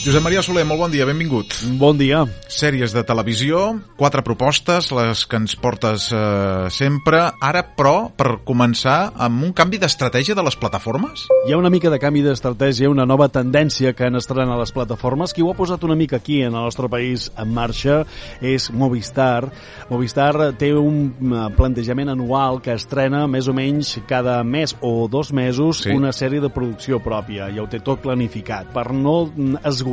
[0.00, 1.52] Josep Maria Soler, molt bon dia, benvingut.
[1.76, 2.22] Bon dia.
[2.48, 3.58] Sèries de televisió,
[4.00, 7.18] quatre propostes, les que ens portes eh, sempre.
[7.44, 11.26] Ara, però, per començar, amb un canvi d'estratègia de les plataformes?
[11.44, 15.34] Hi ha una mica de canvi d'estratègia, una nova tendència que han estrenat les plataformes.
[15.36, 18.00] Qui ho ha posat una mica aquí en el nostre país en marxa
[18.40, 19.50] és Movistar.
[19.92, 25.34] Movistar té un eh, plantejament anual que estrena més o menys cada mes o dos
[25.36, 25.92] mesos Sí.
[25.92, 27.52] una sèrie de producció pròpia.
[27.52, 28.72] Ja ho té tot planificat.
[28.72, 29.26] Per no
[29.60, 29.89] esgotar,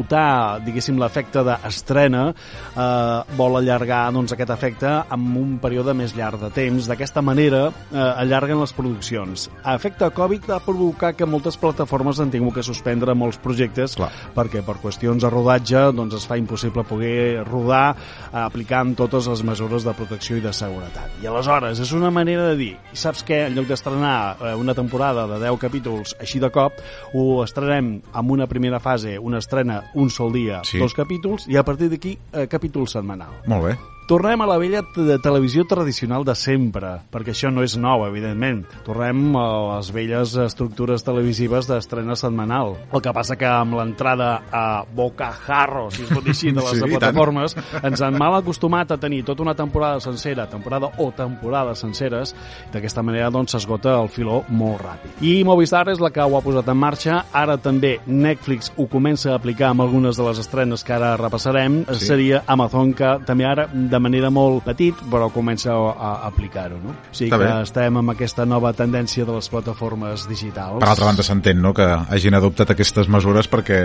[0.65, 6.51] diguéssim, l'efecte d'estrena, eh, vol allargar doncs, aquest efecte amb un període més llarg de
[6.53, 6.87] temps.
[6.87, 9.47] D'aquesta manera eh, allarguen les produccions.
[9.65, 14.09] Efecte Covid va provocar que moltes plataformes han tingut que suspendre molts projectes Clar.
[14.35, 19.43] perquè per qüestions de rodatge doncs, es fa impossible poder rodar eh, aplicant totes les
[19.43, 21.19] mesures de protecció i de seguretat.
[21.23, 23.45] I aleshores és una manera de dir, saps què?
[23.47, 26.77] En lloc d'estrenar eh, una temporada de 10 capítols així de cop,
[27.13, 30.77] ho estrenem amb una primera fase, una estrena un sol dia, Sí.
[30.77, 33.31] dos capítols, i a partir d'aquí eh, capítol setmanal.
[33.47, 33.77] Molt bé.
[34.07, 38.61] Tornem a la vella de televisió tradicional de sempre, perquè això no és nou, evidentment.
[38.85, 39.41] Tornem a
[39.75, 42.77] les velles estructures televisives d'estrena setmanal.
[42.95, 46.79] El que passa que amb l'entrada a bocajarro, si es pot dir així, de les
[46.79, 51.83] Sí, plataformes, ens han mal acostumat a tenir tota una temporada sencera, temporada o temporades
[51.83, 52.31] senceres,
[52.69, 55.19] i d'aquesta manera doncs s'esgota el filó molt ràpid.
[55.19, 59.33] I Movistar és la que ho ha posat en marxa, ara també Netflix ho comença
[59.33, 62.05] a aplicar amb algunes de les estrenes que ara repassarem, Sí.
[62.07, 66.93] seria Amazon que també ara de manera molt petit però comença a, a aplicar-ho no?
[66.93, 67.53] o sigui Està que bé.
[67.67, 71.85] estem amb aquesta nova tendència de les plataformes digitals Per altra banda, s'entén, no?, que
[71.85, 73.79] hagin adoptat aquestes mesures perquè,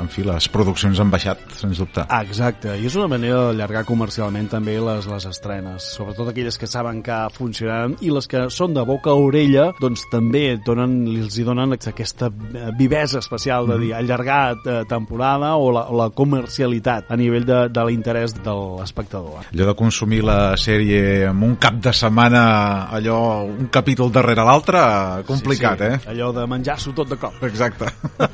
[0.00, 2.04] en fi, les produccions han baixat, sens dubte.
[2.08, 6.68] Ah, exacte, i és una manera d'allargar comercialment també les, les estrenes, sobretot aquelles que
[6.70, 11.38] saben que funcionaran i les que són de boca a orella, doncs també donen, els
[11.38, 12.30] hi donen aquesta
[12.78, 17.60] vivesa especial de dir allargar eh, temporada o la, o la comercialitat a nivell de,
[17.72, 19.49] de l'interès de l'espectador.
[19.50, 22.42] Allò de consumir la sèrie en un cap de setmana,
[22.94, 24.78] allò, un capítol darrere l'altre,
[25.26, 26.06] complicat, sí, sí.
[26.06, 26.12] eh?
[26.12, 27.34] Allò de menjar-s'ho tot de cop.
[27.48, 27.88] Exacte.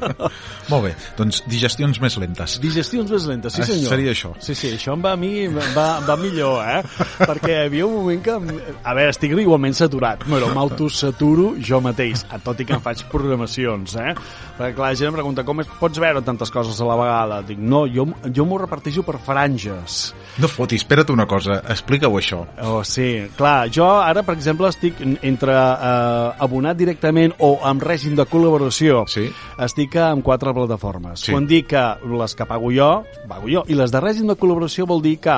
[0.72, 2.59] Molt bé, doncs digestions més lentes.
[2.60, 3.88] Digestions més lentes, sí Ah, senyor.
[3.94, 4.32] seria això.
[4.44, 6.82] Sí, sí, això em va a mi va, va millor, eh?
[7.22, 8.37] Perquè hi havia un moment que...
[8.84, 13.97] A veure, estic igualment saturat, però m'autosaturo jo mateix, tot i que em faig programacions,
[14.03, 14.12] eh?
[14.56, 17.41] Perquè clar, la gent em pregunta com es, pots veure tantes coses a la vegada?
[17.48, 20.12] Dic, no, jo, jo m'ho reparteixo per franges.
[20.41, 22.43] No fotis, espera't una cosa, explica-ho això.
[22.62, 28.17] Oh, sí, clar, jo ara, per exemple, estic entre eh, abonat directament o amb règim
[28.19, 29.05] de col·laboració.
[29.11, 29.28] Sí.
[29.62, 31.27] Estic amb quatre plataformes.
[31.27, 31.34] Sí.
[31.34, 32.91] Quan dic que les que pago jo,
[33.28, 35.37] pago jo, i les de règim de col·laboració vol dir que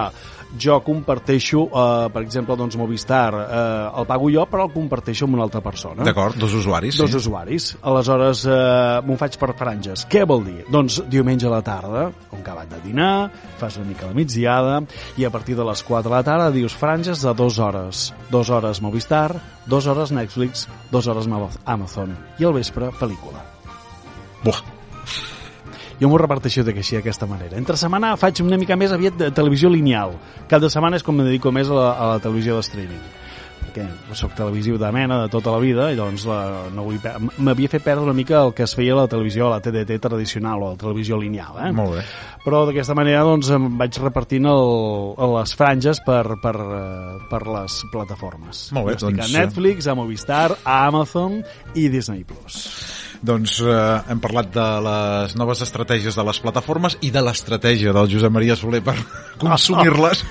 [0.57, 5.35] jo comparteixo, eh, per exemple, doncs Movistar, eh, el pago jo, però el comparteixo amb
[5.35, 6.03] una altra persona.
[6.05, 7.17] D'acord, dos usuaris, Dos sí.
[7.17, 7.77] usuaris.
[7.83, 10.07] Aleshores, eh, m'ho faig per franges.
[10.09, 10.65] Què vol dir?
[10.71, 14.83] Doncs diumenge a la tarda, un acabat de dinar, fas una mica la migdiada,
[15.17, 18.15] i a partir de les 4 de la tarda dius franges de dues hores.
[18.31, 19.35] Dues hores Movistar,
[19.67, 22.17] dues hores Netflix, dues hores Ama- Amazon.
[22.39, 23.43] I al vespre, pel·lícula.
[24.45, 24.63] Buah,
[26.01, 27.57] Jo m'ho reparteixo de així, d'aquesta manera.
[27.59, 30.15] Entre setmana faig una mica més aviat de televisió lineal.
[30.49, 33.07] Cap de setmana és com me dedico més a la, a la televisió de streaming
[33.69, 36.99] perquè sóc televisiu de mena de tota la vida i doncs la, no vull
[37.39, 39.99] m'havia fet perdre una mica el que es feia a la televisió, a la TDT
[40.03, 41.73] tradicional o a la televisió lineal, eh?
[41.77, 42.05] molt bé.
[42.45, 44.73] però d'aquesta manera doncs em vaig repartint el,
[45.37, 48.69] les franges per, per, eh, per les plataformes.
[48.77, 51.43] Molt bé, Jo estic doncs, a Netflix, a Movistar, a Amazon
[51.75, 52.25] i Disney+.
[52.29, 52.98] Plus.
[53.19, 53.77] Doncs eh,
[54.13, 58.55] hem parlat de les noves estratègies de les plataformes i de l'estratègia del Josep Maria
[58.59, 58.95] Soler per
[59.43, 60.23] consumir-les.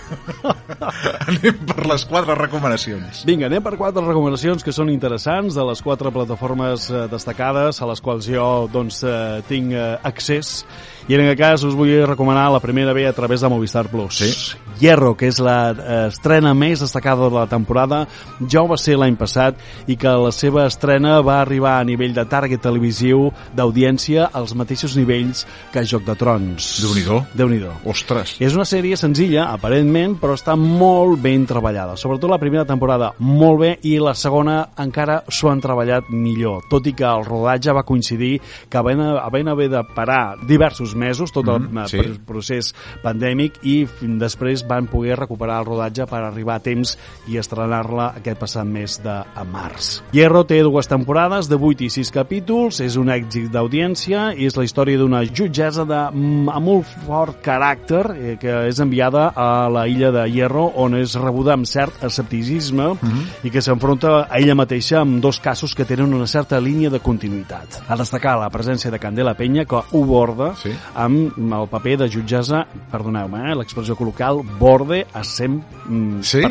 [1.28, 3.24] Anem per les quatre recomanacions.
[3.28, 7.90] Vinga, anem per quatre recomanacions que són interessants de les quatre plataformes eh, destacades a
[7.92, 10.62] les quals jo doncs, eh, tinc eh, accés
[11.08, 14.18] i en aquest cas us vull recomanar la primera ve a través de Movistar Plus.
[14.18, 14.58] Sí.
[14.78, 18.04] Hierro, que és la eh, estrena més destacada de la temporada,
[18.46, 19.58] ja ho va ser l'any passat
[19.90, 24.98] i que la seva estrena va arribar a nivell de target televisiu d'audiència als mateixos
[25.00, 26.68] nivells que Joc de Trons.
[26.84, 27.22] Déu-n'hi-do.
[27.40, 27.72] Déu-n'hi-do.
[27.90, 28.36] Ostres.
[28.44, 31.96] És una sèrie senzilla, aparentment, però està molt ben treballada.
[31.98, 36.86] Sobretot la primera temporada molt bé i la segona encara s'ho han treballat millor, tot
[36.86, 38.36] i que el rodatge va coincidir
[38.70, 42.02] que havent, havent haver de parar diversos mesos, tot el Mm, sí.
[42.26, 42.74] procés
[43.04, 43.88] pandèmic, i
[44.20, 46.98] després van poder recuperar el rodatge per arribar a temps
[47.28, 49.18] i estrenar-la aquest passat mes de
[49.52, 50.02] març.
[50.12, 54.58] Hierro té dues temporades de 8 i 6 capítols, és un èxit d'audiència i és
[54.58, 59.70] la història d'una jutgessa de, mm, amb molt fort caràcter eh, que és enviada a
[59.70, 63.26] la illa de Hierro on és rebuda amb cert escepticisme mm -hmm.
[63.44, 67.00] i que s'enfronta a ella mateixa amb dos casos que tenen una certa línia de
[67.00, 67.84] continuïtat.
[67.88, 70.72] A destacar la presència de Candela Penya que ho borda sí.
[70.96, 75.64] Amb el paper de jutgessa, perdoneu-me, eh, l'expressió col·loquial, borde a 100%.
[75.88, 76.42] Mm, sí?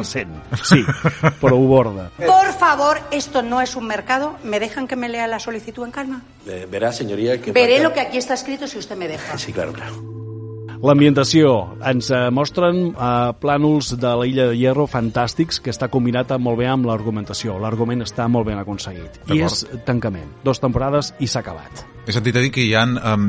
[0.63, 0.83] Sí,
[1.41, 2.11] però ho borda.
[2.17, 4.37] Por favor, esto no es un mercado.
[4.45, 6.23] ¿Me dejan que me lea la solicitud en calma?
[6.47, 7.53] Eh, verá, señoría, que...
[7.53, 9.37] Veré lo que aquí está escrito si usted me deja.
[9.39, 10.16] Sí, claro, claro.
[10.85, 11.53] L'ambientació.
[11.87, 16.59] Ens eh, mostren eh, plànols de la illa de Hierro fantàstics que està combinat molt
[16.61, 17.57] bé amb l'argumentació.
[17.63, 19.21] L'argument està molt ben aconseguit.
[19.33, 20.29] I és tancament.
[20.45, 21.85] Dos temporades i s'ha acabat.
[22.07, 22.85] He sentit a dir que hi ha,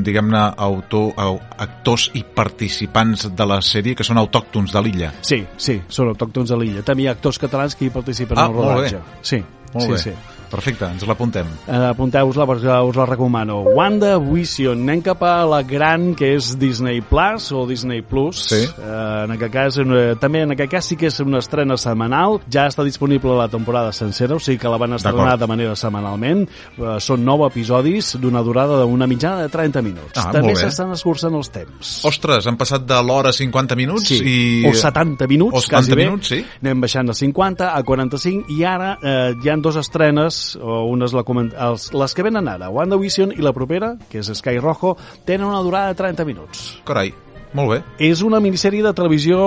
[0.06, 1.16] diguem-ne, autor,
[1.58, 5.12] actors i participants de la sèrie que són autòctons de l'illa.
[5.26, 6.84] Sí, sí, són autòctons de l'illa.
[6.86, 9.02] També hi ha actors catalans que hi participen ah, en el rodatge.
[9.26, 9.42] Sí,
[9.74, 9.98] molt sí, bé.
[9.98, 10.34] sí.
[10.48, 11.44] Perfecte, ens l'apuntem.
[11.68, 13.58] Eh, Apunteu-vos-la perquè us la recomano.
[13.76, 14.80] Wanda Vision.
[14.80, 18.46] Anem cap a la gran que és Disney Plus o Disney Plus.
[18.48, 18.62] Sí.
[18.64, 22.38] Eh, en aquest cas, eh, també en aquest cas sí que és una estrena setmanal.
[22.50, 26.46] Ja està disponible la temporada sencera, o sigui que la van estrenar de manera setmanalment.
[26.78, 30.16] Eh, són nou episodis d'una durada d'una mitjana de 30 minuts.
[30.16, 30.62] Ah, també bé.
[30.62, 31.92] s'estan escurçant els temps.
[32.08, 34.64] Ostres, han passat de l'hora 50 minuts Sí, i...
[34.66, 36.06] o 70 minuts, o 70 quasi bé.
[36.08, 36.40] minuts, sí.
[36.62, 41.14] Anem baixant de 50 a 45 i ara eh, hi han dos estrenes, o unes
[41.16, 41.52] la coment...
[41.58, 44.96] els, les que venen ara, WandaVision i la propera, que és Sky Rojo,
[45.26, 46.68] tenen una durada de 30 minuts.
[46.86, 47.12] Carai,
[47.52, 47.78] molt bé.
[48.10, 49.38] És una minissèrie de televisió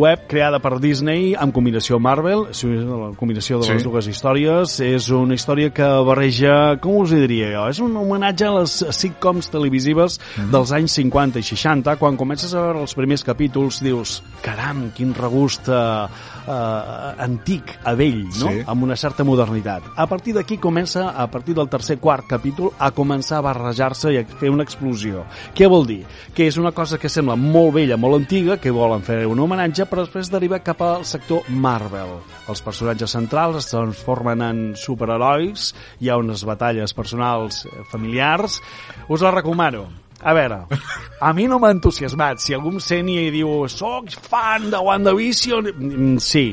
[0.00, 3.88] web creada per Disney amb combinació Marvel, la combinació de les Sí.
[3.88, 4.80] dues històries.
[4.80, 7.68] És una història que barreja, com us diria jo?
[7.68, 10.50] És un homenatge a les sitcoms televisives Mhm.
[10.50, 11.96] dels anys 50 i 60.
[11.96, 16.06] Quan comences a veure els primers capítols dius, caram, quin regust eh,
[16.46, 18.50] eh, antic, a vell, no?
[18.50, 18.60] Sí.
[18.66, 19.82] amb una certa modernitat.
[19.96, 24.18] A partir d'aquí comença, a partir del tercer, quart capítol, a començar a barrejar-se i
[24.18, 25.24] a fer una explosió.
[25.54, 26.04] Què vol dir?
[26.34, 29.86] Que és una cosa que sembla molt vella, molt antiga, que volen fer un homenatge,
[29.90, 32.16] però després deriva cap al sector Marvel.
[32.50, 38.60] Els personatges centrals es transformen en superherois, hi ha unes batalles personals eh, familiars.
[39.08, 39.86] Us la recomano.
[40.24, 40.62] A veure,
[41.20, 42.40] a mi no m'ha entusiasmat.
[42.40, 45.74] Si algú em sent i diu soc fan de WandaVision...
[45.74, 46.48] Mm, Sí,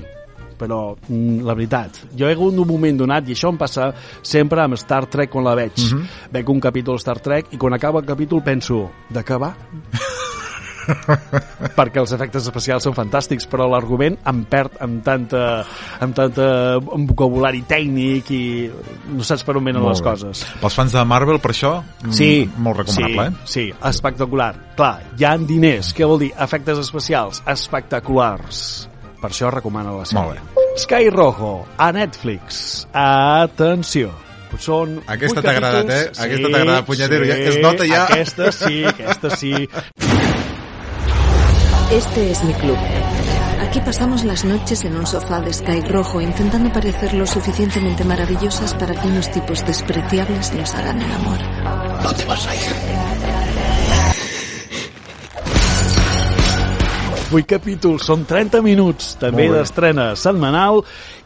[0.62, 3.90] però mm, la veritat, jo he hagut un moment donat, i això em passa
[4.22, 5.74] sempre amb Star Trek quan la veig.
[5.78, 6.32] Mm -hmm.
[6.38, 9.56] Veig un capítol Star Trek i quan acaba el capítol penso, de què va?
[11.78, 15.64] perquè els efectes especials són fantàstics, però l'argument em perd amb tanta,
[16.00, 16.48] amb tanta
[16.80, 18.44] amb vocabulari tècnic i
[19.16, 20.08] no saps per on venen les bé.
[20.10, 20.46] coses.
[20.62, 21.74] Pels fans de Marvel, per això,
[22.04, 22.50] mm, Sí.
[22.58, 23.72] molt recomanable, sí, eh?
[23.72, 24.56] Sí, espectacular.
[24.76, 25.94] Clar, hi ha diners.
[25.96, 26.32] Què vol dir?
[26.40, 28.88] Efectes especials espectaculars.
[29.22, 30.40] Per això recomano la sèrie.
[30.78, 32.88] Sky Rojo, a Netflix.
[32.94, 34.10] Atenció.
[34.60, 36.10] Són Aquesta t'ha agradat, eh?
[36.12, 38.02] Aquesta t'ha agradat, punyetero, ja- es nota ja.
[38.04, 39.54] Aquesta sí, aquesta sí.
[41.92, 42.78] Este es mi club.
[43.60, 48.74] Aquí pasamos las noches en un sofá de Sky rojo intentando parecer lo suficientemente maravillosas
[48.76, 51.38] para que unos tipos despreciables nos hagan el amor.
[52.02, 53.31] ¿Dónde vas a ir?
[57.32, 60.82] Vuit capítols, són 30 minuts, també d'estrena setmanal,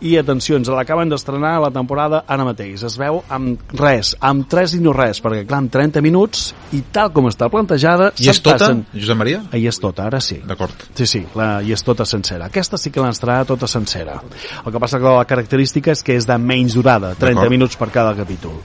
[0.06, 2.84] i atenció, ens l'acaben d'estrenar la temporada ara mateix.
[2.86, 6.84] Es veu amb res, amb tres i no res, perquè clar, amb 30 minuts, i
[6.94, 8.12] tal com està plantejada...
[8.22, 9.42] I és tota, passen- Josep Maria?
[9.52, 10.38] Ahí és tota, ara sí.
[10.46, 10.86] D'acord.
[10.94, 12.51] Sí, sí, la, i és tota sencera.
[12.54, 14.19] Aquesta sí que l'han estrenat tota sencera.
[14.62, 17.50] El que passa que la característica és que és de menys durada, 30 D'acord.
[17.58, 18.62] minuts per cada capítol.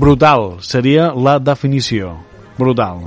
[0.00, 2.16] Brutal seria la definició.
[2.58, 3.06] Brutal.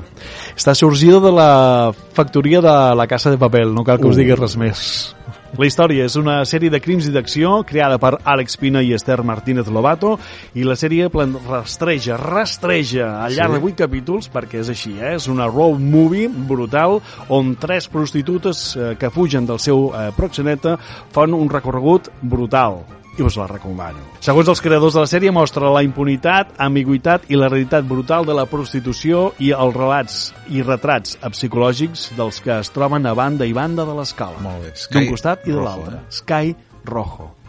[0.55, 4.19] Està sorgida de la factoria de la Casa de Papel, no cal que us Uh.
[4.19, 5.15] digui res més.
[5.57, 9.21] La història és una sèrie de crims i d'acció creada per Àlex Pina i Esther
[9.23, 10.17] Martínez Lobato
[10.53, 13.53] i la sèrie plan- rastreja, rastreja al llarg Sí.
[13.53, 15.13] de vuit capítols perquè és així, eh?
[15.15, 16.99] és una road movie brutal
[17.29, 20.77] on tres prostitutes eh, que fugen del seu eh, proxeneta
[21.13, 22.81] fan un recorregut brutal
[23.17, 24.01] i us la recomano.
[24.19, 28.35] Segons els creadors de la sèrie, mostra la impunitat, ambigüitat i la realitat brutal de
[28.35, 30.19] la prostitució i els relats
[30.51, 34.41] i retrats psicològics dels que es troben a banda i banda de l'escala.
[34.43, 34.75] Molt bé.
[34.91, 36.01] D'un costat i de l'altre.
[36.03, 36.05] eh?
[36.09, 36.55] Sky
[36.85, 37.44] Rojo.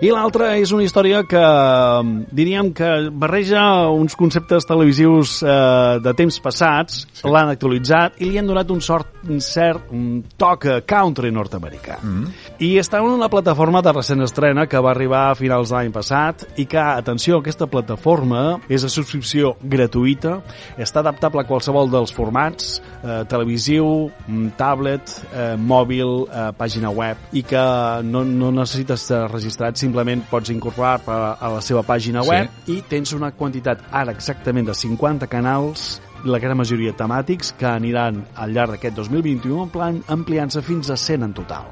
[0.00, 3.60] I l'altra és una història que mm, diríem que barreja
[3.92, 7.26] uns conceptes televisius eh, de temps passats, sí.
[7.28, 11.98] l'han actualitzat i li han donat un, sort, un cert un toc country nord-americà.
[12.00, 12.30] Mm.
[12.64, 15.92] I està en una plataforma de recent estrena que va arribar a finals de l'any
[15.92, 20.38] passat i que, atenció, aquesta plataforma és de subscripció gratuïta,
[20.80, 27.20] està adaptable a qualsevol dels formats, eh, televisiu, mm, tablet, eh, mòbil, eh, pàgina web,
[27.36, 27.68] i que
[28.08, 32.78] no, no necessites estar registrat, simplement pots incorporar a, a la seva pàgina web Sí.
[32.78, 38.24] i tens una quantitat ara exactament de 50 canals la gran majoria temàtics que aniran
[38.36, 41.64] al llarg d'aquest 2021 en plan ampliant-se fins a 100 en total.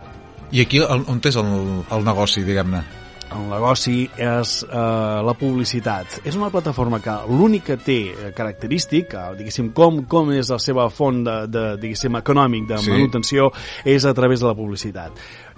[0.50, 1.50] I aquí on és el,
[1.92, 2.82] el negoci, diguem-ne?
[3.28, 4.78] El negoci és eh,
[5.26, 6.20] la publicitat.
[6.24, 10.56] És una plataforma que l'únic que té eh, característic, eh, diguéssim, com, com és la
[10.62, 12.90] seva font de, de diguéssim, econòmic de Sí.
[12.94, 13.50] manutenció,
[13.84, 15.12] és a través de la publicitat.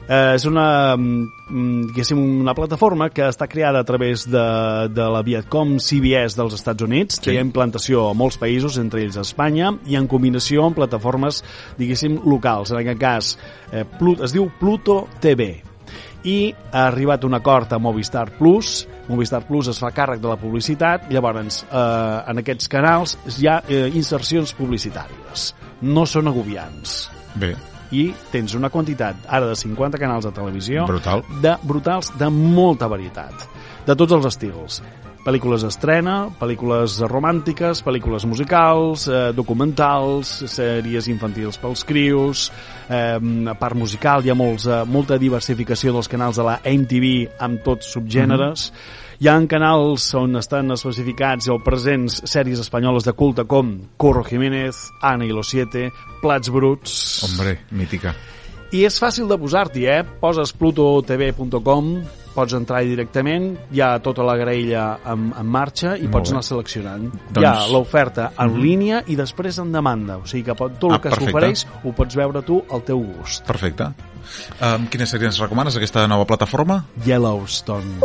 [0.09, 4.45] Eh, és una, mm, diguéssim, una plataforma que està creada a través de,
[4.91, 7.31] de la Viacom CBS dels Estats Units, Sí.
[7.31, 11.45] té implantació a molts països, entre ells Espanya, i en combinació amb plataformes,
[11.79, 12.73] diguéssim, locals.
[12.75, 13.35] En aquest cas,
[13.71, 15.63] eh, Plut, es diu Pluto TV
[16.25, 18.87] i ha arribat a un acord amb Movistar Plus.
[19.09, 23.61] Movistar Plus es fa càrrec de la publicitat, llavors eh, en aquests canals hi ha
[23.67, 25.51] eh, insercions publicitàries.
[25.83, 27.03] No són agobiants.
[27.41, 27.55] Bé,
[27.91, 31.25] I tens una quantitat, ara de 50 canals de televisió, Brutal.
[31.43, 33.49] de brutals de molta varietat,
[33.87, 34.83] de tots els estils.
[35.21, 42.47] Pel·lícules d'estrena, pel·lícules romàntiques, pel·lícules musicals, eh, documentals, sèries infantils pels crios,
[42.89, 47.29] eh, a part musical hi ha molts, eh, molta diversificació dels canals de la MTV
[47.39, 48.73] amb tots subgèneres.
[49.21, 54.89] Hi ha canals on estan especificats o presents sèries espanyoles de culte com Curro Jiménez,
[55.03, 55.91] Ana i los Siete,
[56.23, 57.23] Plats Bruts...
[57.25, 58.15] hombre, mítica.
[58.73, 60.03] I és fàcil de posar-t'hi, eh?
[60.23, 61.87] Poses plutotv.com,
[62.35, 66.35] pots entrar directament, hi ha tota la graella en, en marxa i Molt pots bé.
[66.37, 67.09] anar seleccionant.
[67.31, 70.19] Doncs- Hi ha l'oferta en línia i després en demanda.
[70.19, 73.01] O sigui que pot, tot el Ah, que s'ofereix ho pots veure tu al teu
[73.03, 73.45] gust.
[73.47, 73.91] Perfecte.
[74.63, 76.85] Um, quina sèrie ens recomanes, aquesta nova plataforma?
[77.07, 77.99] Yellowstone.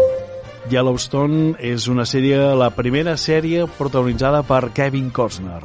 [0.71, 5.61] Yellowstone és una sèrie, la primera sèrie protagonitzada per Kevin Costner.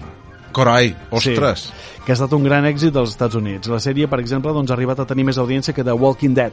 [0.53, 1.69] Corai, ostres.
[1.71, 3.69] Sí, que ha estat un gran èxit dels Estats Units.
[3.71, 6.53] La sèrie, per exemple, doncs, ha arribat a tenir més audiència que The Walking Dead.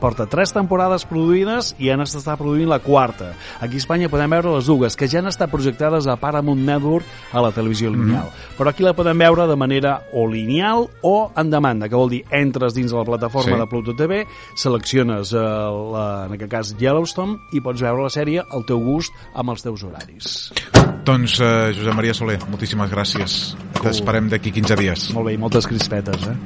[0.00, 3.30] Porta tres temporades produïdes i ja n'està produint la quarta.
[3.64, 7.06] Aquí a Espanya podem veure les dues, que ja han estat projectades a Paramount Network
[7.32, 8.28] a la televisió lineal.
[8.58, 12.22] Però aquí la podem veure de manera o lineal o en demanda, que vol dir
[12.30, 13.60] entres dins de la plataforma Sí.
[13.60, 18.42] de Pluto TV, selecciones, eh, la, en aquest cas, Yellowstone, i pots veure la sèrie
[18.50, 20.52] al teu gust amb els teus horaris.
[21.06, 23.54] Doncs, uh, Josep Maria Soler, moltíssimes gràcies.
[23.80, 25.10] T'esperem d'aquí 15 dies.
[25.14, 26.36] Molt bé, i moltes crispetes, eh?